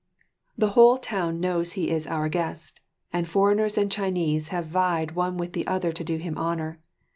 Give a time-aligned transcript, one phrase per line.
[0.57, 2.81] The whole town knows he is our guest,
[3.13, 6.79] and foreigners and Chinese have vied one with the other to do him honour.